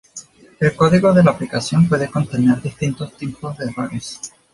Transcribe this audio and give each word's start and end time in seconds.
El 0.59 0.75
código 0.75 1.13
de 1.13 1.21
aplicación 1.29 1.87
puede 1.87 2.07
contener 2.09 2.59
distintos 2.59 3.15
tipos 3.17 3.55
de 3.59 3.65
errores. 3.65 4.19